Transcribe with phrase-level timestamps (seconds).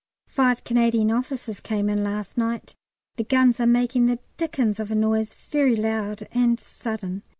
[0.27, 2.73] Five Canadian officers came in last night.
[3.17, 7.21] The guns are making the dickens of a noise, very loud and sudden.